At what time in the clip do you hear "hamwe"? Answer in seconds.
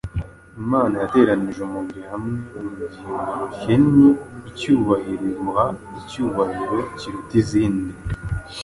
2.11-2.35